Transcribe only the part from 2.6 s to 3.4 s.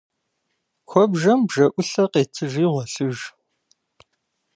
гъуэлъыж.